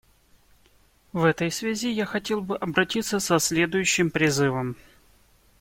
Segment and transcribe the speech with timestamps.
[1.13, 4.75] В этой связи я хотел бы обратиться со следующим призывом.